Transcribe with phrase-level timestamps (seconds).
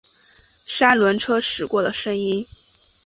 [0.65, 2.43] 三轮车驶过的声音